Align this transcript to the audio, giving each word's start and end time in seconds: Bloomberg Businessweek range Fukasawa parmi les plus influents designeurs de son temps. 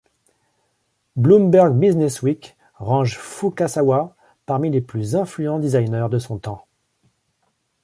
Bloomberg 1.15 1.73
Businessweek 1.77 2.57
range 2.79 3.19
Fukasawa 3.19 4.15
parmi 4.47 4.71
les 4.71 4.81
plus 4.81 5.15
influents 5.15 5.59
designeurs 5.59 6.09
de 6.09 6.17
son 6.17 6.39
temps. 6.39 6.65